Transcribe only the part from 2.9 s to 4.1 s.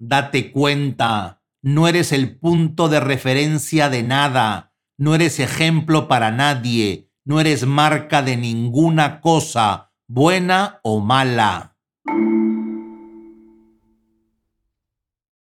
referencia de